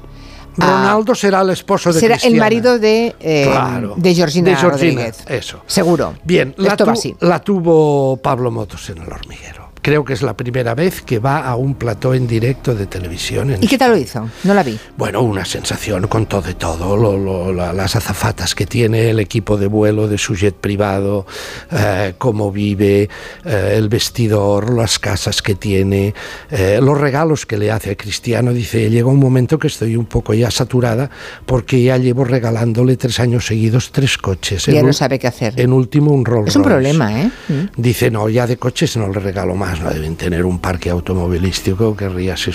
ah, 0.59 0.67
Ronaldo 0.67 1.15
será 1.15 1.43
el 1.43 1.51
esposo 1.51 1.93
de 1.93 2.01
será 2.01 2.17
el 2.25 2.37
marido 2.37 2.79
de, 2.79 3.15
eh, 3.21 3.49
Claro. 3.53 3.93
de 3.99 4.15
Georgina, 4.15 4.51
De 4.51 4.57
Georgina, 4.57 4.93
Rodríguez. 5.03 5.25
eso. 5.29 5.61
Seguro. 5.67 6.15
Bien, 6.25 6.55
la, 6.57 6.71
Esto 6.71 6.87
va 6.87 6.95
tu- 6.95 6.99
así. 6.99 7.15
la 7.21 7.41
tuvo 7.41 8.17
Pablo 8.17 8.51
Motos 8.51 8.89
en 8.89 9.03
el 9.03 9.13
hormiguero. 9.13 9.62
Creo 9.83 10.05
que 10.05 10.13
es 10.13 10.23
la 10.23 10.37
primera 10.37 10.75
vez 10.77 11.03
que 11.03 11.19
va 11.19 11.39
a 11.47 11.57
un 11.57 11.75
plató 11.75 12.15
en 12.15 12.27
directo 12.29 12.75
de 12.75 12.87
televisión. 12.87 13.51
en 13.51 13.63
¿Y 13.63 13.67
qué 13.67 13.77
tal 13.77 13.91
lo 13.91 13.97
hizo? 13.97 14.29
No 14.45 14.55
la 14.55 14.63
vi. 14.63 14.79
Bueno, 14.97 15.23
una 15.23 15.45
sensación 15.45 16.07
con 16.07 16.27
todo 16.27 16.43
de 16.43 16.55
todo, 16.55 16.97
lo- 16.97 17.19
lo- 17.19 17.53
la- 17.53 17.73
las 17.73 17.97
azafatas 17.97 18.55
que 18.55 18.65
tiene, 18.65 19.11
el 19.11 19.19
equipo 19.19 19.57
de 19.57 19.67
vuelo 19.67 20.07
de 20.07 20.19
su 20.19 20.35
jet 20.37 20.55
privado, 20.55 21.27
eh, 21.73 22.15
cómo 22.19 22.53
vive, 22.53 23.09
eh, 23.45 23.75
el 23.77 23.89
vestidor, 23.89 24.73
las 24.73 24.99
casas 25.01 25.43
que 25.43 25.55
tiene, 25.57 26.15
eh, 26.51 26.79
los 26.83 26.99
regalos 27.01 27.45
que 27.45 27.59
le 27.59 27.71
hace 27.73 27.91
a 27.91 27.97
Cristiano. 27.97 28.53
Dice, 28.53 28.89
llega 28.89 29.09
un 29.09 29.19
momento 29.19 29.59
que 29.59 29.67
estoy 29.67 29.97
un 29.97 30.07
poco 30.07 30.33
ya 30.35 30.51
saturada 30.51 31.11
porque 31.45 31.83
ya 31.83 31.97
llevo 31.97 32.25
regalándole 32.25 32.97
tres 32.97 33.19
años 33.19 33.47
seguidos 33.47 33.91
tres 33.91 34.17
coches. 34.17 34.67
Ya 34.67 34.83
no 34.83 34.93
sabe 34.93 35.19
qué 35.19 35.27
hacer. 35.27 35.59
En 35.61 35.73
último 35.73 36.13
un 36.13 36.25
Rolls 36.25 36.51
Es 36.51 36.57
un 36.57 36.63
problema, 36.63 37.21
¿eh? 37.23 37.31
Mm. 37.49 37.81
Dice, 37.83 38.11
no, 38.11 38.29
ya 38.29 38.47
de 38.47 38.57
coches 38.57 38.97
no 38.97 39.09
le 39.09 39.19
regalo 39.19 39.55
más, 39.57 39.72
no 39.81 39.91
deben 39.91 40.17
tener 40.17 40.45
un 40.45 40.59
parque 40.59 40.91
automovilístico 40.91 41.97
que 41.97 42.09
ríase, 42.09 42.53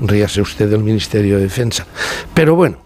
ríase 0.00 0.40
usted 0.40 0.68
del 0.68 0.82
Ministerio 0.82 1.36
de 1.36 1.44
Defensa. 1.44 1.86
Pero 2.34 2.54
bueno, 2.54 2.78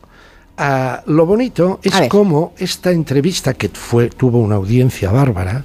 ah, 0.59 1.03
lo 1.07 1.27
bonito 1.27 1.81
es 1.83 1.95
cómo 2.09 2.55
esta 2.59 2.91
entrevista, 2.91 3.55
que 3.55 3.69
fue, 3.69 4.09
tuvo 4.09 4.39
una 4.39 4.57
audiencia 4.57 5.11
bárbara, 5.11 5.65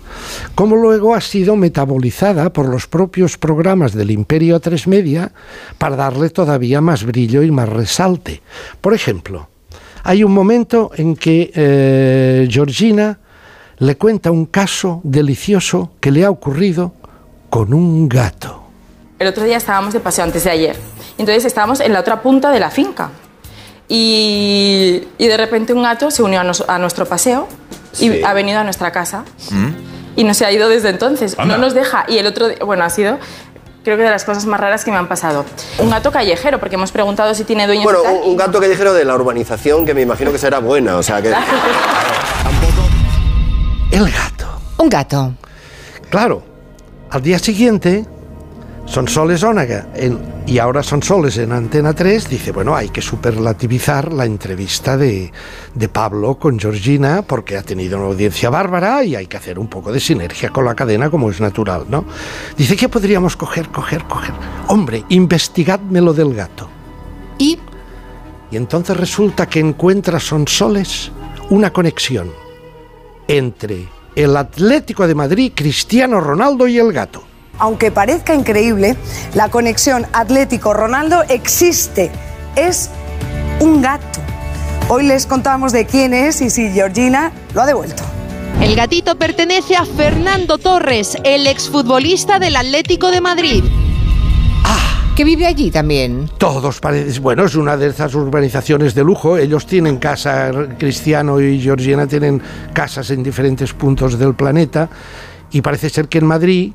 cómo 0.56 0.76
luego 0.76 1.16
ha 1.16 1.22
sido 1.22 1.56
metabolizada 1.56 2.52
por 2.54 2.70
los 2.70 2.88
propios 2.88 3.38
programas 3.38 3.94
del 3.94 4.12
Imperio 4.12 4.60
A3 4.60 4.88
Media 4.88 5.32
para 5.78 5.96
darle 5.96 6.30
todavía 6.30 6.82
más 6.82 7.04
brillo 7.04 7.44
y 7.44 7.52
más 7.52 7.70
resalte. 7.70 8.42
Por 8.80 8.94
ejemplo, 8.94 9.50
hay 10.04 10.24
un 10.24 10.34
momento 10.34 10.92
en 10.96 11.16
que 11.16 11.52
eh, 11.54 12.48
Georgina 12.50 13.20
le 13.78 13.98
cuenta 13.98 14.30
un 14.30 14.46
caso 14.46 15.02
delicioso 15.04 15.94
que 16.00 16.12
le 16.12 16.24
ha 16.24 16.30
ocurrido 16.30 16.94
con 17.52 17.72
un 17.74 18.08
gato. 18.10 18.64
El 19.20 19.28
otro 19.28 19.44
día 19.44 19.58
estábamos 19.58 19.94
de 19.94 20.00
paseo 20.00 20.24
antes 20.24 20.44
de 20.46 20.50
ayer. 20.52 20.76
Entonces 21.20 21.46
estábamos 21.46 21.80
en 21.82 21.94
la 21.94 22.00
otra 22.00 22.22
punta 22.24 22.50
de 22.50 22.60
la 22.60 22.72
finca. 22.72 23.12
Y, 23.88 25.04
y 25.18 25.28
de 25.28 25.36
repente 25.38 25.74
un 25.74 25.84
gato 25.84 26.10
se 26.12 26.24
unió 26.24 26.40
a, 26.40 26.44
nos- 26.46 26.64
a 26.68 26.80
nuestro 26.80 27.06
paseo 27.06 27.48
y 28.00 28.10
Sí. 28.10 28.22
ha 28.26 28.34
venido 28.34 28.60
a 28.60 28.64
nuestra 28.64 28.92
casa. 28.92 29.26
Y 30.16 30.24
no 30.24 30.34
se 30.34 30.46
ha 30.46 30.52
ido 30.52 30.70
desde 30.70 30.90
entonces. 30.90 31.36
Anda. 31.38 31.56
No 31.58 31.62
nos 31.62 31.74
deja. 31.74 32.06
Y 32.08 32.18
el 32.18 32.26
otro 32.28 32.48
día, 32.48 32.58
bueno, 32.66 32.84
ha 32.86 32.90
sido 32.90 33.20
creo 33.84 33.98
que 33.98 34.04
de 34.04 34.10
las 34.12 34.24
cosas 34.26 34.46
más 34.46 34.60
raras 34.60 34.86
que 34.86 34.92
me 34.92 34.98
han 34.98 35.08
pasado. 35.10 35.44
Un 35.80 35.90
gato 35.90 36.12
callejero, 36.12 36.60
porque 36.60 36.76
hemos 36.76 36.92
preguntado 36.92 37.34
si 37.34 37.44
tiene 37.44 37.66
dueños 37.68 37.84
Bueno, 37.84 38.00
y 38.00 38.04
tal, 38.04 38.14
un, 38.16 38.22
un 38.22 38.28
y 38.28 38.32
no. 38.36 38.46
gato 38.46 38.60
callejero 38.62 38.94
de 38.94 39.04
la 39.06 39.16
urbanización 39.16 39.86
que 39.86 39.94
me 39.94 40.02
imagino 40.04 40.32
que 40.32 40.38
será 40.38 40.60
buena, 40.60 40.96
o 40.98 41.04
sea 41.04 41.22
que... 41.22 41.34
El 43.92 44.10
gato. 44.12 44.46
Un 44.78 44.90
gato. 44.90 45.34
Claro, 46.10 46.44
al 47.12 47.22
día 47.22 47.40
siguiente, 47.40 48.06
Sonsoles 48.86 49.44
Ónaga 49.44 49.88
en- 49.96 50.20
y 50.48 50.58
ahora 50.58 50.82
Sonsoles 50.84 51.38
en 51.38 51.52
Antena 51.52 51.94
3 51.94 52.28
dice, 52.30 52.52
bueno, 52.52 52.76
hay 52.76 52.90
que 52.90 53.02
superlativizar 53.02 54.12
la 54.12 54.26
entrevista 54.26 54.98
de, 54.98 55.32
de 55.76 55.88
Pablo 55.88 56.36
con 56.40 56.60
Georgina 56.60 57.22
porque 57.22 57.58
ha 57.58 57.62
tenido 57.64 57.98
una 58.00 58.08
audiencia 58.08 58.50
bárbara 58.50 59.04
y 59.04 59.16
hay 59.16 59.28
que 59.28 59.38
hacer 59.38 59.60
un 59.60 59.68
poco 59.68 59.92
de 59.94 60.00
sinergia 60.00 60.50
con 60.50 60.66
la 60.66 60.74
cadena 60.76 61.10
como 61.10 61.30
es 61.30 61.40
natural, 61.40 61.86
¿no? 61.90 62.04
Dice, 62.58 62.76
¿qué 62.76 62.90
podríamos 62.90 63.38
coger, 63.38 63.70
coger, 63.70 64.04
coger? 64.06 64.34
Hombre, 64.68 65.04
investigadme 65.10 66.02
lo 66.02 66.14
del 66.14 66.34
gato. 66.34 66.68
Y 67.38 67.60
Y 68.50 68.58
entonces 68.58 68.98
resulta 68.98 69.48
que 69.48 69.60
encuentra 69.62 70.20
Sonsoles 70.20 71.12
una 71.50 71.72
conexión 71.72 72.30
entre 73.28 73.88
el 74.16 74.36
Atlético 74.38 75.08
de 75.08 75.16
Madrid, 75.16 75.52
Cristiano 75.56 76.20
Ronaldo 76.20 76.68
y 76.68 76.78
el 76.78 76.92
gato. 76.92 77.24
Aunque 77.60 77.92
parezca 77.92 78.34
increíble, 78.34 78.96
la 79.36 79.50
conexión 79.50 80.08
Atlético-Ronaldo 80.14 81.24
existe. 81.30 82.12
Es 82.56 82.90
un 83.60 83.82
gato. 83.82 84.20
Hoy 84.90 85.04
les 85.04 85.26
contamos 85.26 85.72
de 85.72 85.86
quién 85.86 86.14
es 86.14 86.42
y 86.42 86.50
si 86.50 86.70
Georgina 86.72 87.32
lo 87.54 87.62
ha 87.62 87.66
devuelto. 87.66 88.04
El 88.62 88.76
gatito 88.76 89.16
pertenece 89.16 89.76
a 89.76 89.86
Fernando 89.86 90.58
Torres, 90.58 91.18
el 91.24 91.48
exfutbolista 91.48 92.40
del 92.40 92.56
Atlético 92.56 93.10
de 93.10 93.22
Madrid. 93.22 93.64
Que 95.22 95.26
vive 95.26 95.46
allí 95.46 95.70
también. 95.70 96.32
Todos 96.40 96.80
parecen. 96.80 97.22
Bueno, 97.22 97.46
es 97.46 97.54
una 97.54 97.78
de 97.78 97.90
esas 97.90 98.16
urbanizaciones 98.16 98.96
de 98.96 99.04
lujo. 99.04 99.38
Ellos 99.38 99.68
tienen 99.68 99.98
casa, 99.98 100.50
Cristiano 100.80 101.40
y 101.40 101.62
Georgina 101.62 102.08
tienen 102.08 102.42
casas 102.74 103.12
en 103.12 103.22
diferentes 103.22 103.72
puntos 103.72 104.18
del 104.18 104.34
planeta. 104.34 104.90
Y 105.52 105.62
parece 105.62 105.92
ser 105.92 106.08
que 106.08 106.18
en 106.18 106.26
Madrid 106.26 106.74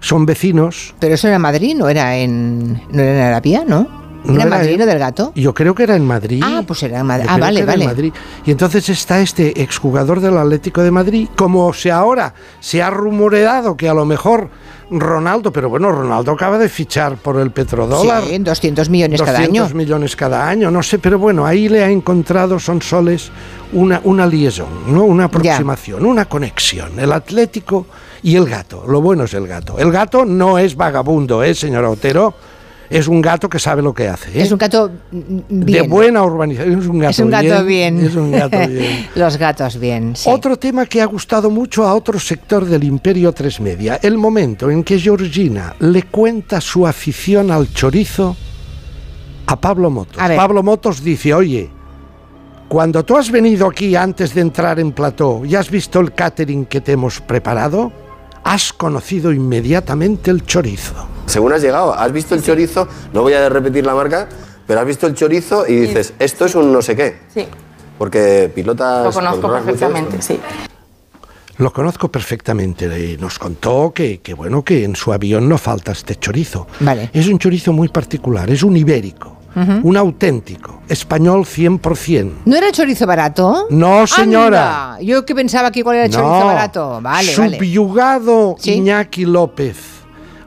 son 0.00 0.24
vecinos. 0.24 0.94
Pero 1.00 1.16
eso 1.16 1.26
era 1.26 1.36
en 1.36 1.42
Madrid, 1.42 1.76
no 1.76 1.90
era 1.90 2.16
en, 2.16 2.80
no 2.90 3.02
era 3.02 3.12
en 3.12 3.20
Arabia, 3.20 3.62
¿no? 3.68 4.01
No 4.24 4.34
¿Era 4.34 4.42
en 4.44 4.48
Madrid 4.50 4.78
lo 4.78 4.86
del 4.86 4.98
gato? 4.98 5.32
Yo 5.34 5.52
creo 5.52 5.74
que 5.74 5.82
era 5.82 5.96
en 5.96 6.06
Madrid. 6.06 6.42
Ah, 6.44 6.62
pues 6.66 6.82
era 6.84 7.00
en 7.00 7.06
Madrid. 7.06 7.26
Yo 7.26 7.34
Ah, 7.34 7.38
vale, 7.38 7.60
en 7.60 7.66
vale. 7.66 7.84
Madrid. 7.86 8.12
Y 8.46 8.50
entonces 8.52 8.88
está 8.88 9.20
este 9.20 9.60
exjugador 9.62 10.20
del 10.20 10.36
Atlético 10.38 10.82
de 10.82 10.90
Madrid, 10.92 11.28
como 11.36 11.72
se 11.72 11.90
ahora 11.90 12.32
se 12.60 12.82
ha 12.82 12.90
rumoreado 12.90 13.76
que 13.76 13.88
a 13.88 13.94
lo 13.94 14.04
mejor 14.04 14.48
Ronaldo, 14.90 15.50
pero 15.52 15.68
bueno, 15.70 15.90
Ronaldo 15.90 16.32
acaba 16.32 16.58
de 16.58 16.68
fichar 16.68 17.16
por 17.16 17.38
el 17.40 17.50
petrodólar. 17.50 18.22
Sí, 18.24 18.36
200 18.38 18.90
millones 18.90 19.22
cada 19.22 19.38
200 19.38 19.66
año. 19.68 19.74
millones 19.74 20.14
cada 20.16 20.46
año, 20.48 20.70
no 20.70 20.82
sé, 20.82 20.98
pero 20.98 21.18
bueno, 21.18 21.46
ahí 21.46 21.68
le 21.68 21.82
ha 21.82 21.88
encontrado 21.90 22.58
Sonsoles 22.60 23.30
una, 23.72 24.00
una 24.04 24.26
liaison, 24.26 24.68
¿no? 24.88 25.04
una 25.04 25.24
aproximación, 25.24 26.04
una 26.04 26.26
conexión. 26.26 26.98
El 27.00 27.10
Atlético 27.12 27.86
y 28.22 28.36
el 28.36 28.46
gato. 28.48 28.84
Lo 28.86 29.00
bueno 29.00 29.24
es 29.24 29.32
el 29.34 29.48
gato. 29.48 29.78
El 29.78 29.90
gato 29.90 30.24
no 30.26 30.58
es 30.58 30.76
vagabundo, 30.76 31.42
¿eh, 31.42 31.54
señora 31.54 31.88
Otero? 31.88 32.34
Es 32.92 33.08
un 33.08 33.22
gato 33.22 33.48
que 33.48 33.58
sabe 33.58 33.82
lo 33.82 33.94
que 33.94 34.08
hace. 34.08 34.30
¿eh? 34.30 34.42
Es 34.42 34.52
un 34.52 34.58
gato 34.58 34.90
mm, 35.10 35.40
bien. 35.48 35.82
De 35.82 35.88
buena 35.88 36.22
urbanización. 36.22 36.80
Es 36.80 36.86
un 36.86 36.98
gato, 36.98 37.10
Es 37.10 37.18
un 37.18 37.30
gato 37.30 37.64
bien. 37.64 38.00
Es 38.04 38.14
un 38.14 38.32
gato 38.32 38.58
bien. 38.68 39.08
Los 39.14 39.36
gatos 39.36 39.78
bien, 39.78 40.16
sí. 40.16 40.28
Otro 40.30 40.56
tema 40.56 40.86
que 40.86 41.00
ha 41.00 41.06
gustado 41.06 41.50
mucho 41.50 41.86
a 41.86 41.94
otro 41.94 42.18
sector 42.18 42.64
del 42.64 42.84
Imperio 42.84 43.32
Tres 43.32 43.60
Media, 43.60 43.98
el 44.02 44.18
momento 44.18 44.70
en 44.70 44.84
que 44.84 44.98
Georgina 44.98 45.74
le 45.80 46.04
cuenta 46.04 46.60
su 46.60 46.86
afición 46.86 47.50
al 47.50 47.72
chorizo 47.72 48.36
a 49.46 49.60
Pablo 49.60 49.90
Motos. 49.90 50.16
A. 50.18 50.34
Pablo 50.34 50.62
Motos 50.62 51.02
dice, 51.02 51.34
oye, 51.34 51.70
cuando 52.68 53.04
tú 53.04 53.16
has 53.16 53.30
venido 53.30 53.66
aquí 53.66 53.94
antes 53.96 54.34
de 54.34 54.40
entrar 54.40 54.80
en 54.80 54.92
plató 54.92 55.44
y 55.44 55.54
has 55.54 55.70
visto 55.70 56.00
el 56.00 56.14
catering 56.14 56.64
que 56.66 56.80
te 56.80 56.92
hemos 56.92 57.20
preparado, 57.20 57.92
has 58.44 58.72
conocido 58.72 59.32
inmediatamente 59.32 60.30
el 60.30 60.44
chorizo. 60.46 61.11
Según 61.26 61.52
has 61.52 61.62
llegado, 61.62 61.94
has 61.94 62.12
visto 62.12 62.34
el 62.34 62.42
chorizo, 62.42 62.88
no 63.12 63.22
voy 63.22 63.32
a 63.34 63.48
repetir 63.48 63.86
la 63.86 63.94
marca, 63.94 64.28
pero 64.66 64.80
has 64.80 64.86
visto 64.86 65.06
el 65.06 65.14
chorizo 65.14 65.66
y 65.66 65.74
dices, 65.76 66.14
esto 66.18 66.44
es 66.46 66.54
un 66.54 66.72
no 66.72 66.82
sé 66.82 66.94
qué. 66.96 67.18
Sí, 67.32 67.46
Porque 67.98 68.50
pilotas. 68.54 69.04
lo 69.04 69.12
conozco 69.12 69.50
perfectamente, 69.52 70.20
sí. 70.20 70.38
Lo 71.58 71.72
conozco 71.72 72.08
perfectamente. 72.10 73.16
Nos 73.20 73.38
contó 73.38 73.92
que, 73.94 74.20
que, 74.20 74.34
bueno 74.34 74.64
que 74.64 74.84
en 74.84 74.96
su 74.96 75.12
avión 75.12 75.48
no 75.48 75.58
falta 75.58 75.92
este 75.92 76.16
chorizo. 76.16 76.66
Vale. 76.80 77.10
Es 77.12 77.28
un 77.28 77.38
chorizo 77.38 77.72
muy 77.72 77.88
particular, 77.88 78.50
es 78.50 78.62
un 78.62 78.76
ibérico, 78.76 79.36
un 79.82 79.96
auténtico, 79.96 80.80
español 80.88 81.44
100%. 81.44 82.32
¿No 82.46 82.56
era 82.56 82.72
chorizo 82.72 83.06
barato? 83.06 83.66
No, 83.70 84.06
señora. 84.06 84.94
Anda, 84.94 85.02
Yo 85.02 85.24
que 85.24 85.34
pensaba 85.34 85.70
que 85.70 85.80
igual 85.80 85.96
era 85.96 86.08
chorizo 86.08 86.46
barato. 86.46 87.00
Vale, 87.02 87.36
vale. 87.36 87.56
Subyugado 87.58 88.56
Sí. 88.58 88.72
Iñaki 88.72 89.24
López 89.26 89.76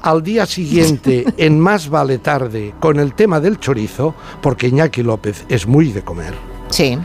al 0.05 0.21
día 0.21 0.45
siguiente 0.45 1.25
en 1.37 1.59
Más 1.59 1.89
vale 1.89 2.19
tarde 2.19 2.75
con 2.79 2.99
el 2.99 3.15
tema 3.15 3.39
del 3.39 3.59
chorizo, 3.59 4.13
porque 4.39 4.67
Iñaki 4.67 5.01
López 5.01 5.45
es 5.49 5.65
muy 5.65 5.91
de 5.91 6.03
comer. 6.03 6.35
Sí. 6.69 6.97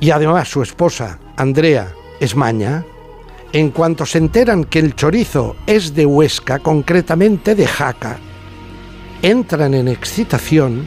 Y 0.00 0.10
además 0.10 0.48
su 0.48 0.62
esposa, 0.62 1.18
Andrea, 1.36 1.92
es 2.20 2.34
maña. 2.34 2.86
En 3.52 3.70
cuanto 3.70 4.06
se 4.06 4.16
enteran 4.16 4.64
que 4.64 4.78
el 4.78 4.96
chorizo 4.96 5.56
es 5.66 5.94
de 5.94 6.06
Huesca, 6.06 6.58
concretamente 6.58 7.54
de 7.54 7.66
Jaca, 7.66 8.18
entran 9.20 9.74
en 9.74 9.88
excitación 9.88 10.86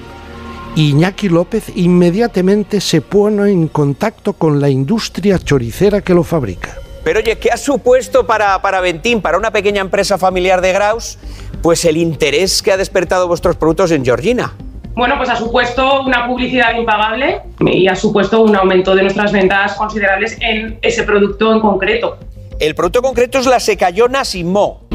y 0.76 0.90
Iñaki 0.90 1.30
López 1.30 1.72
inmediatamente 1.76 2.82
se 2.82 3.02
pone 3.02 3.52
en 3.52 3.68
contacto 3.68 4.34
con 4.34 4.60
la 4.60 4.70
industria 4.70 5.38
choricera 5.38 6.02
que 6.02 6.16
lo 6.16 6.24
fabrica. 6.24 6.80
Pero 7.06 7.20
oye, 7.20 7.38
¿qué 7.38 7.52
ha 7.52 7.58
supuesto 7.58 8.26
para, 8.26 8.60
para 8.64 8.82
Ventín, 8.82 9.22
para 9.22 9.38
una 9.38 9.52
pequeña 9.52 9.80
empresa 9.80 10.18
familiar 10.18 10.60
de 10.60 10.74
Graus, 10.74 11.20
pues 11.62 11.86
el 11.86 11.98
interés 11.98 12.64
que 12.64 12.72
ha 12.72 12.78
despertado 12.78 13.28
vuestros 13.28 13.58
productos 13.58 13.92
en 13.92 14.04
Georgina? 14.04 14.56
Bueno, 14.96 15.16
pues 15.16 15.30
ha 15.30 15.36
supuesto 15.36 16.02
una 16.02 16.26
publicidad 16.26 16.76
impagable 16.76 17.44
y 17.60 17.88
ha 17.88 17.96
supuesto 17.96 18.42
un 18.42 18.56
aumento 18.56 18.96
de 18.96 19.04
nuestras 19.04 19.32
ventas 19.32 19.76
considerables 19.76 20.36
en 20.42 20.80
ese 20.82 21.04
producto 21.04 21.54
en 21.54 21.60
concreto. 21.60 22.18
El 22.60 22.74
producto 22.74 23.04
concreto 23.04 23.38
es 23.38 23.46
la 23.46 23.60
secayona 23.60 24.26
sin 24.26 24.52
mo. 24.52 24.88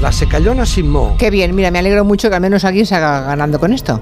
La 0.00 0.12
secallona 0.12 0.64
sin 0.64 0.88
moho. 0.88 1.16
Qué 1.18 1.30
bien, 1.30 1.56
mira, 1.56 1.72
me 1.72 1.80
alegro 1.80 2.04
mucho 2.04 2.28
que 2.28 2.36
al 2.36 2.40
menos 2.40 2.64
alguien 2.64 2.86
se 2.86 2.94
haga 2.94 3.22
ganando 3.22 3.58
con 3.58 3.72
esto. 3.72 4.00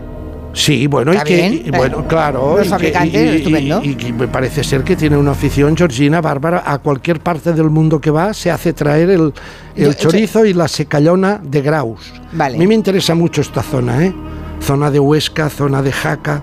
Sí, 0.55 0.87
bueno, 0.87 1.13
y 1.13 1.19
que, 1.19 1.35
bien, 1.35 1.63
y 1.67 1.71
bueno, 1.71 2.07
claro. 2.07 2.57
Los 2.57 2.67
y 2.67 2.71
fabricantes, 2.71 3.15
y- 3.15 3.35
y- 3.35 3.37
estupendo. 3.39 3.81
Y, 3.85 3.95
que 3.97 4.13
me 4.13 4.29
parece 4.29 4.63
ser 4.65 4.83
que 4.85 4.95
tiene 4.97 5.17
una 5.17 5.33
afición, 5.33 5.77
Georgina 5.77 6.21
Bárbara, 6.21 6.63
a 6.65 6.79
cualquier 6.79 7.21
parte 7.21 7.53
del 7.53 7.71
mundo 7.71 8.01
que 8.01 8.11
va, 8.11 8.33
se 8.33 8.51
hace 8.51 8.73
traer 8.73 9.11
el, 9.11 9.33
el 9.77 9.87
Yo- 9.87 9.93
chorizo 9.95 10.45
y 10.45 10.55
la 10.55 10.69
secallona 10.69 11.41
de 11.43 11.61
Graus. 11.61 12.13
Vale. 12.33 12.57
A 12.57 12.59
mí 12.59 12.67
me 12.67 12.75
interesa 12.75 13.15
mucho 13.15 13.41
esta 13.41 13.63
zona, 13.63 14.05
¿eh? 14.07 14.15
Zona 14.63 14.91
de 14.91 15.01
Huesca, 15.01 15.51
zona 15.51 15.83
de 15.83 15.93
Jaca, 15.93 16.41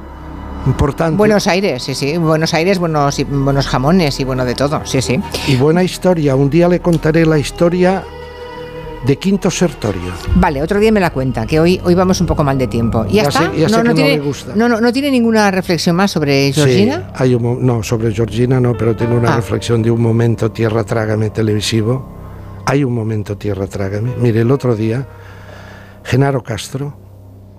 importante. 0.68 1.18
Buenos 1.18 1.48
Aires, 1.48 1.82
sí, 1.82 1.96
sí. 1.96 2.18
Buenos 2.18 2.54
Aires, 2.54 2.78
buenos, 2.80 3.18
y- 3.18 3.24
buenos 3.24 3.68
jamones 3.68 4.20
y 4.20 4.24
bueno 4.26 4.44
de 4.46 4.54
todo, 4.56 4.82
sí, 4.86 5.02
sí. 5.02 5.20
Y 5.48 5.56
buena 5.56 5.84
historia. 5.84 6.36
Un 6.36 6.50
día 6.50 6.68
le 6.68 6.80
contaré 6.82 7.26
la 7.26 7.40
historia 7.40 8.04
de 9.06 9.18
Quinto 9.18 9.50
Sertorio. 9.50 10.12
Vale, 10.36 10.62
otro 10.62 10.80
día 10.80 10.92
me 10.92 11.00
la 11.00 11.10
cuenta, 11.12 11.46
que 11.48 11.60
hoy, 11.60 11.82
hoy 11.84 11.96
vamos 11.96 12.22
un 12.22 12.28
poco 12.28 12.44
mal 12.44 12.58
de 12.58 12.68
tiempo. 12.68 13.06
¿Y 13.10 13.14
ya, 13.16 13.24
Ya 13.24 13.30
está? 13.30 13.40
sé- 13.52 13.60
ya 13.60 13.70
sé 13.70 13.76
que 13.78 13.84
no 13.84 13.94
tiene, 13.96 14.20
gusta. 14.20 14.52
No, 14.56 14.70
no, 14.70 14.80
no 14.80 14.94
tiene 14.94 15.10
ninguna 15.12 15.50
reflexión 15.52 15.96
más 15.96 16.12
sobre 16.12 16.52
Georgina. 16.54 17.10
Sí, 17.10 17.24
hay 17.24 17.36
un 17.36 17.66
no, 17.66 17.82
sobre 17.84 18.12
Georgina 18.14 18.60
no, 18.60 18.78
pero 18.78 18.96
tengo 18.96 19.16
una 19.16 19.34
Ah. 19.34 19.36
reflexión 19.38 19.82
de 19.82 19.90
un 19.92 20.02
momento 20.02 20.52
Tierra 20.52 20.84
Trágame 20.84 21.30
televisivo. 21.32 22.20
Hay 22.66 22.84
un 22.84 22.94
momento 22.94 23.38
Tierra 23.38 23.66
Trágame. 23.68 24.12
Mire, 24.20 24.42
el 24.42 24.52
otro 24.52 24.76
día, 24.76 25.08
Genaro 26.04 26.44
Castro, 26.44 26.96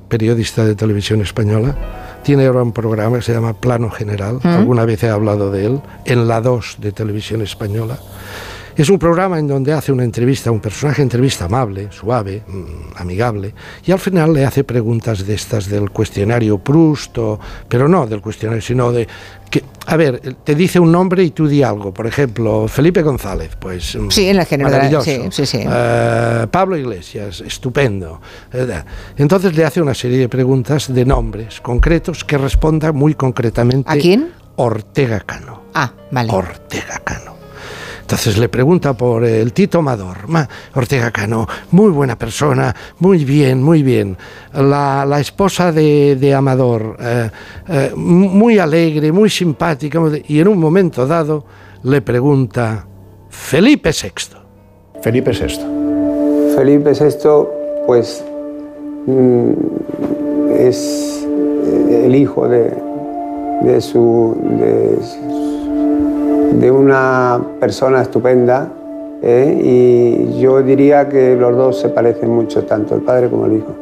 periodista 0.09 0.65
de 0.65 0.75
televisión 0.77 1.21
española, 1.23 1.75
tiene 2.23 2.47
ahora 2.47 2.63
un 2.63 2.73
programa 2.73 3.17
que 3.17 3.23
se 3.23 3.33
llama 3.33 3.53
Plano 3.55 3.91
General. 3.91 4.39
Alguna 4.45 4.85
vez 4.85 5.03
he 5.03 5.09
hablado 5.09 5.51
de 5.51 5.67
él, 5.67 5.81
en 6.05 6.29
la 6.29 6.41
2 6.41 6.77
de 6.79 6.93
televisión 6.93 7.43
española. 7.43 7.99
Es 8.77 8.89
un 8.89 8.99
programa 8.99 9.39
en 9.39 9.47
donde 9.47 9.73
hace 9.73 9.93
una 9.93 10.05
entrevista 10.05 10.51
a 10.51 10.53
un 10.53 10.61
personaje, 10.61 11.03
entrevista 11.03 11.45
amable, 11.45 11.89
suave, 11.91 12.43
mm, 12.47 12.97
amigable, 12.97 13.55
y 13.85 13.93
al 13.93 13.99
final 13.99 14.33
le 14.33 14.45
hace 14.47 14.65
preguntas 14.65 15.27
de 15.27 15.35
estas 15.35 15.69
del 15.69 15.91
cuestionario 15.91 16.59
Proust, 16.59 17.17
o- 17.19 17.39
pero 17.69 17.87
no 17.89 18.07
del 18.07 18.21
cuestionario, 18.21 18.63
sino 18.63 18.91
de 18.93 19.07
que, 19.51 19.63
a 19.87 19.97
ver, 19.97 20.19
te 20.45 20.55
dice 20.55 20.79
un 20.81 20.91
nombre 20.91 21.23
y 21.23 21.31
tú 21.33 21.47
di 21.47 21.63
algo. 21.63 21.93
Por 21.93 22.07
ejemplo, 22.07 22.67
Felipe 22.69 23.03
González, 23.03 23.51
pues 23.61 23.95
mm, 23.97 24.09
Sí, 24.11 24.29
en 24.29 24.37
la- 24.39 24.47
maravilloso. 24.59 25.05
sí, 25.05 25.21
sí, 25.31 25.45
sí. 25.47 25.59
Eh, 25.69 26.47
Pablo 26.51 26.77
Iglesias, 26.79 27.43
estupendo. 27.43 28.21
Eh, 28.53 28.83
Entonces 29.19 29.55
le 29.55 29.65
hace 29.67 29.83
una 29.83 29.93
serie 29.95 30.17
de 30.19 30.29
preguntas 30.31 30.93
de 30.93 31.05
nombres 31.05 31.61
concretos 31.61 32.25
que 32.25 32.39
responda 32.39 32.93
muy 32.93 33.15
concretamente 33.15 33.91
¿A 33.93 33.97
quién? 33.97 34.31
Ortega 34.57 35.21
Cano. 35.21 35.63
Ah, 35.75 35.93
vale. 36.11 36.33
Ortega 36.33 36.99
Cano. 37.05 37.32
Entonces 38.03 38.37
le 38.37 38.49
pregunta 38.49 38.93
por 38.93 39.25
el 39.25 39.53
Tito 39.55 39.79
Amador. 39.79 40.29
Ma- 40.29 40.47
Ortega 40.75 41.11
Cano, 41.11 41.47
muy 41.71 41.91
buena 41.91 42.19
persona, 42.19 42.75
muy 42.99 43.25
bien, 43.25 43.63
muy 43.63 43.83
bien. 43.83 44.17
La, 44.53 45.07
la 45.07 45.19
esposa 45.21 45.73
de, 45.73 46.17
de 46.17 46.35
Amador, 46.35 46.97
eh, 47.01 47.31
eh, 47.69 47.93
muy 47.97 48.59
alegre, 48.59 49.11
muy 49.13 49.31
simpática. 49.31 49.99
Y 50.29 50.41
en 50.41 50.49
un 50.49 50.59
momento 50.59 51.07
dado 51.07 51.45
le 51.85 52.03
pregunta, 52.03 52.87
Felipe 53.31 53.91
VI. 53.91 54.37
Felipe 55.01 55.31
VI. 55.33 56.55
Felipe 56.55 56.93
VI, 56.93 57.29
pues, 57.87 58.23
mm, 59.07 59.51
es 60.59 61.25
eh, 61.27 62.03
el 62.05 62.15
hijo 62.15 62.47
de, 62.47 62.75
de, 63.63 63.81
su, 63.81 64.37
de, 64.61 64.99
de 66.53 66.71
una 66.71 67.41
persona 67.61 68.03
estupenda 68.03 68.71
¿eh? 69.23 69.61
y 69.63 70.41
yo 70.41 70.63
diría 70.63 71.09
que 71.09 71.37
los 71.37 71.57
dos 71.57 71.81
se 71.81 71.89
parecen 71.89 72.31
mucho, 72.31 72.65
tanto 72.65 72.95
el 72.95 73.03
padre 73.03 73.29
como 73.31 73.47
el 73.47 73.59
hijo. 73.59 73.75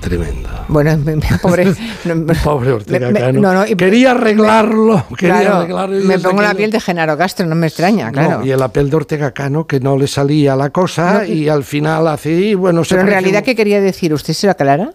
Tremendo. 0.00 0.53
Bueno, 0.74 0.96
me- 1.04 1.14
me- 1.16 1.22
pobre. 1.40 1.66
no, 2.04 2.32
Pobre 2.44 2.72
Ortega 2.72 3.12
Cano. 3.12 3.40
no, 3.40 3.54
no, 3.54 3.66
y- 3.66 3.76
quería 3.76 4.10
arreglarlo. 4.10 5.04
quería 5.16 5.40
claro, 5.40 5.56
arreglarlo 5.58 6.00
y 6.00 6.04
me 6.04 6.18
pongo 6.18 6.42
la 6.42 6.52
piel 6.54 6.70
de 6.72 6.80
Genaro 6.80 7.16
Castro, 7.16 7.46
no 7.46 7.54
me 7.54 7.68
extraña, 7.68 8.10
claro. 8.10 8.44
Y 8.44 8.50
el 8.50 8.60
apel 8.60 8.90
de 8.90 8.96
Ortega 8.96 9.30
Cano 9.30 9.66
que 9.68 9.78
no 9.78 9.96
le 9.96 10.06
salía 10.08 10.56
la 10.56 10.70
cosa 10.70 11.24
y 11.26 11.48
al 11.48 11.62
final 11.62 12.18
y 12.24 12.54
bueno 12.54 12.82
se 12.82 12.90
Pero 12.96 13.02
en 13.02 13.06
parece 13.06 13.20
realidad, 13.20 13.44
¿qué 13.44 13.54
quería 13.54 13.80
decir? 13.80 14.12
¿Usted 14.12 14.34
se 14.34 14.46
lo 14.48 14.50
aclara? 14.50 14.90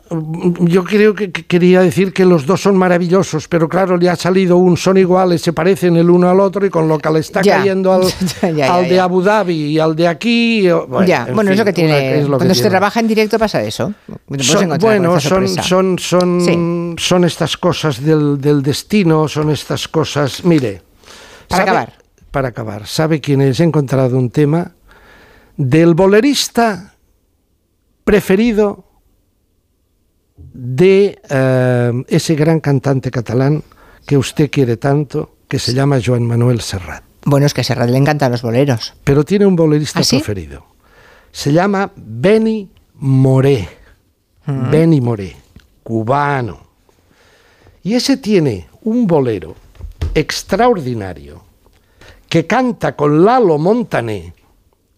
yo 0.60 0.84
creo 0.84 1.16
que, 1.16 1.32
que 1.32 1.46
quería 1.46 1.80
decir 1.82 2.12
que 2.12 2.26
los 2.26 2.46
dos 2.46 2.62
son 2.62 2.76
maravillosos, 2.76 3.48
pero 3.48 3.70
claro, 3.70 3.96
le 3.96 4.10
ha 4.10 4.16
salido 4.18 4.58
un 4.58 4.76
son 4.76 4.98
iguales, 4.98 5.42
se 5.42 5.54
parecen 5.54 5.96
el 5.96 6.10
uno 6.10 6.30
al 6.30 6.42
otro 6.42 6.66
y 6.66 6.70
con 6.70 6.88
lo 6.90 6.98
que 7.00 7.10
le 7.10 7.20
está 7.20 7.42
Ya. 7.42 7.58
cayendo 7.60 7.94
al, 7.94 8.02
Ya, 8.42 8.50
ya, 8.52 8.76
al 8.76 8.84
ya, 8.84 8.90
de. 8.90 9.00
Abu 9.00 9.22
Dhabi 9.22 9.54
y 9.68 9.80
al 9.80 9.96
de 9.96 10.08
aquí. 10.10 10.68
Bueno, 10.70 11.08
ya, 11.08 11.26
en 11.28 11.36
bueno, 11.36 11.52
es 11.52 11.56
fin, 11.56 11.60
lo 11.60 11.66
que 11.66 11.74
tiene. 11.74 11.92
una- 11.92 12.00
es 12.02 12.24
lo 12.28 12.32
que 12.32 12.38
cuando 12.40 12.54
se 12.54 12.62
tiene. 12.62 12.70
trabaja 12.72 13.00
en 13.00 13.08
directo 13.08 13.40
pasa 13.40 13.62
eso. 13.64 13.94
Te 14.08 14.14
puedes 14.28 14.46
Son- 14.48 14.78
bueno, 14.80 15.20
son. 15.20 15.48
Son, 15.70 15.98
son, 16.00 16.42
Sí. 16.42 17.04
son 17.04 17.24
estas 17.26 17.56
cosas 17.58 18.02
del, 18.04 18.40
del 18.42 18.62
destino, 18.62 19.28
son 19.28 19.50
estas 19.52 19.88
cosas. 19.88 20.44
Mire. 20.44 20.82
Para 21.48 21.66
¿sabe- 21.66 21.70
acabar. 21.72 21.94
Para 22.32 22.48
acabar. 22.50 22.88
¿Sabe 22.88 23.22
quién 23.22 23.42
es? 23.42 23.60
He 23.60 23.64
encontrado 23.64 24.18
un 24.18 24.30
tema 24.30 24.72
del 25.58 25.94
bolerista 25.96 26.96
preferido 28.04 28.86
de 30.38 31.20
eh, 31.30 32.04
ese 32.08 32.36
gran 32.36 32.60
cantante 32.60 33.12
catalán 33.12 33.64
que 34.06 34.18
usted 34.18 34.50
quiere 34.50 34.78
tanto, 34.78 35.36
que 35.48 35.60
se 35.60 35.74
llama 35.74 36.00
Joan 36.04 36.24
Manuel 36.26 36.62
Serrat. 36.62 37.04
Bueno, 37.26 37.46
es 37.46 37.54
que 37.54 37.62
a 37.62 37.64
Serrat 37.64 37.90
le 37.90 37.98
encantan 37.98 38.32
los 38.32 38.42
boleros. 38.42 38.94
Pero 39.04 39.24
tiene 39.24 39.46
un 39.46 39.56
bolerista 39.56 40.00
¿Ah, 40.00 40.04
sí? 40.04 40.18
preferido. 40.18 40.66
Se 41.32 41.52
llama 41.52 41.92
Benny 41.96 42.72
Moré. 42.96 43.68
Benny 44.48 45.00
Moré, 45.00 45.36
cubano. 45.90 46.60
Y 47.82 47.96
ese 47.96 48.18
tiene 48.18 48.68
un 48.84 49.08
bolero 49.08 49.56
extraordinario 50.14 51.42
que 52.30 52.46
canta 52.46 52.96
con 52.96 53.26
Lalo 53.26 53.58
Montané. 53.58 54.36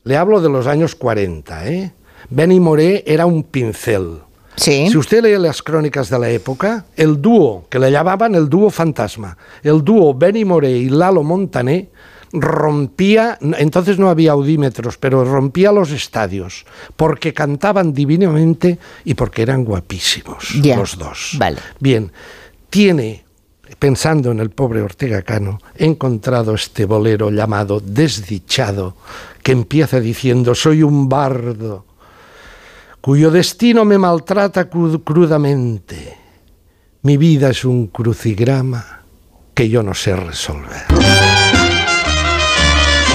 Le 0.03 0.17
hablo 0.17 0.41
de 0.41 0.49
los 0.49 0.67
años 0.67 0.93
40, 0.95 1.69
¿eh? 1.69 1.93
Benny 2.29 2.59
Moré 2.59 3.05
era 3.07 3.25
un 3.25 3.43
pincel. 3.43 4.19
Sí. 4.57 4.89
Si 4.89 4.97
usted 4.97 5.23
lee 5.23 5.41
las 5.41 5.63
crónicas 5.63 6.09
de 6.09 6.19
la 6.19 6.29
época, 6.29 6.83
el 6.97 7.21
dúo, 7.21 7.67
que 7.69 7.79
le 7.79 7.89
llamaban 7.89 8.35
el 8.35 8.49
dúo 8.49 8.69
fantasma, 8.69 9.37
el 9.63 9.85
dúo 9.85 10.13
Benny 10.13 10.43
Moré 10.43 10.71
y 10.71 10.89
Lalo 10.89 11.23
Montané, 11.23 11.87
rompía, 12.33 13.37
entonces 13.41 13.99
no 13.99 14.09
había 14.09 14.31
audímetros, 14.31 14.97
pero 14.97 15.23
rompía 15.25 15.71
los 15.71 15.91
estadios, 15.91 16.65
porque 16.95 17.33
cantaban 17.33 17.93
divinamente 17.93 18.79
y 19.03 19.13
porque 19.15 19.41
eran 19.41 19.63
guapísimos 19.65 20.55
los 20.77 20.97
dos. 20.97 21.35
Vale. 21.37 21.57
Bien, 21.79 22.11
tiene, 22.69 23.23
pensando 23.79 24.31
en 24.31 24.39
el 24.39 24.49
pobre 24.51 24.81
Ortega 24.81 25.21
Cano, 25.23 25.59
he 25.75 25.85
encontrado 25.85 26.55
este 26.55 26.85
bolero 26.85 27.29
llamado 27.31 27.79
Desdichado, 27.79 28.95
que 29.43 29.51
empieza 29.51 29.99
diciendo, 29.99 30.55
soy 30.55 30.83
un 30.83 31.09
bardo 31.09 31.85
cuyo 33.01 33.31
destino 33.31 33.83
me 33.83 33.97
maltrata 33.97 34.69
cru- 34.69 35.03
crudamente. 35.03 36.17
Mi 37.01 37.17
vida 37.17 37.49
es 37.49 37.65
un 37.65 37.87
crucigrama 37.87 39.01
que 39.55 39.67
yo 39.67 39.81
no 39.81 39.95
sé 39.95 40.15
resolver. 40.15 41.00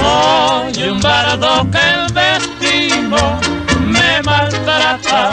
Soy 0.06 0.88
un 0.88 1.00
bardo 1.00 1.66
que 1.70 1.78
el 1.78 2.14
destino 2.14 3.40
me 3.86 4.22
maltrata 4.22 5.30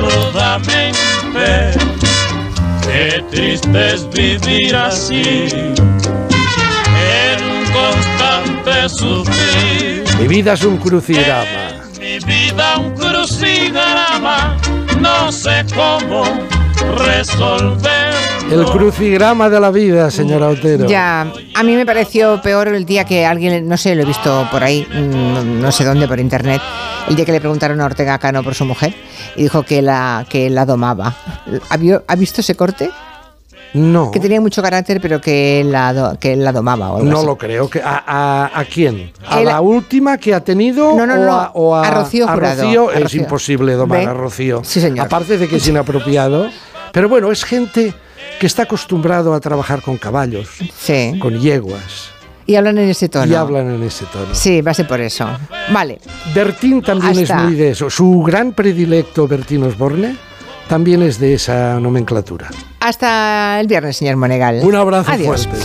rudamente. 0.00 1.72
Qué 2.82 3.24
triste 3.30 3.94
es 3.94 4.08
vivir 4.10 4.76
así, 4.76 5.48
en 5.48 7.38
un 7.50 7.64
constante 7.72 8.88
sufrir. 8.88 10.04
Mi 10.18 10.28
vida 10.28 10.52
es 10.52 10.62
un 10.62 10.76
crucigrama. 10.78 11.44
Mi 11.98 12.18
vida 12.20 12.78
un 12.78 12.94
crucigrama, 12.94 14.56
no 15.00 15.32
sé 15.32 15.64
cómo 15.74 16.24
resolver. 16.96 18.25
El 18.50 18.64
crucigrama 18.66 19.50
de 19.50 19.58
la 19.60 19.70
vida, 19.70 20.10
señora 20.10 20.48
Otero. 20.48 20.86
Ya, 20.86 21.32
a 21.54 21.62
mí 21.64 21.74
me 21.74 21.84
pareció 21.84 22.40
peor 22.40 22.68
el 22.68 22.84
día 22.86 23.04
que 23.04 23.26
alguien, 23.26 23.68
no 23.68 23.76
sé, 23.76 23.94
lo 23.96 24.02
he 24.02 24.04
visto 24.04 24.46
por 24.52 24.62
ahí, 24.62 24.86
mm, 24.88 25.60
no 25.60 25.72
sé 25.72 25.84
dónde, 25.84 26.06
por 26.06 26.20
internet, 26.20 26.62
el 27.08 27.16
día 27.16 27.24
que 27.24 27.32
le 27.32 27.40
preguntaron 27.40 27.80
a 27.80 27.84
Ortega 27.86 28.18
Cano 28.18 28.42
por 28.44 28.54
su 28.54 28.64
mujer 28.64 28.94
y 29.34 29.42
dijo 29.42 29.64
que 29.64 29.82
la, 29.82 30.24
que 30.28 30.48
la 30.48 30.64
domaba. 30.64 31.14
¿Ha, 31.68 32.14
visto 32.16 32.40
ese 32.40 32.54
corte? 32.54 32.88
No, 33.74 34.10
Que 34.12 34.20
tenía 34.20 34.40
mucho 34.40 34.62
carácter, 34.62 35.00
pero 35.02 35.20
que 35.20 35.62
la, 35.68 35.92
do- 35.92 36.18
que 36.18 36.36
la 36.36 36.52
domaba. 36.52 36.92
o 36.92 36.96
algo 36.98 37.10
no 37.10 37.18
así. 37.18 37.26
lo 37.26 37.36
creo. 37.36 37.68
Que, 37.68 37.82
a, 37.82 38.02
a- 38.06 38.60
a 38.60 38.64
quién? 38.64 39.12
¿A 39.28 39.40
Él- 39.40 39.46
la 39.46 39.60
última 39.60 40.16
que 40.18 40.32
ha 40.32 40.40
tenido 40.40 40.96
No, 40.96 41.04
no, 41.04 41.14
o, 41.14 41.18
no, 41.18 41.32
a, 41.34 41.50
o 41.52 41.74
a 41.74 41.90
Rocío 41.90 42.26
Jurado, 42.28 42.62
Rocío? 42.62 42.90
Es 42.92 43.02
Rocío. 43.02 43.22
imposible 43.22 43.72
domar 43.74 43.98
¿Ve? 43.98 44.06
a 44.06 44.14
Rocío. 44.14 44.62
Sí, 44.64 44.80
señor. 44.80 45.04
Aparte 45.04 45.36
de 45.36 45.48
que 45.48 45.56
es 45.56 45.66
inapropiado. 45.68 46.48
Pero 46.92 47.08
bueno, 47.10 47.30
es 47.30 47.44
gente 47.44 47.92
que 48.40 48.46
está 48.46 48.62
acostumbrado 48.64 49.34
a 49.34 49.40
trabajar 49.40 49.82
con 49.82 49.96
caballos, 49.96 50.48
Sí. 50.78 51.18
con 51.20 51.38
yeguas, 51.40 52.10
Y 52.46 52.54
hablan 52.56 52.78
en 52.78 52.88
ese 52.90 53.08
tono. 53.08 53.26
y 53.30 53.34
hablan 53.34 53.74
en 53.74 53.82
ese 53.82 54.04
tono. 54.06 54.34
Sí, 54.34 54.60
va 54.62 54.70
a 54.70 54.74
ser 54.74 54.86
por 54.86 55.00
eso. 55.00 55.26
Vale. 55.72 55.98
Bertín 56.34 56.82
también 56.82 57.18
Hasta- 57.22 57.36
es 57.38 57.42
muy 57.44 57.54
de 57.54 57.70
eso. 57.70 57.90
Su 57.90 58.22
gran 58.22 58.52
predilecto, 58.52 59.26
Bertín 59.26 59.62
Osborne, 59.64 60.16
también 60.68 61.02
es 61.02 61.18
de 61.18 61.34
esa 61.34 61.78
nomenclatura. 61.80 62.48
Hasta 62.80 63.58
el 63.60 63.66
viernes, 63.66 63.96
señor 63.96 64.16
Monegal. 64.16 64.60
Un 64.62 64.74
abrazo 64.76 65.10
Adiós. 65.12 65.46
fuerte. 65.46 65.64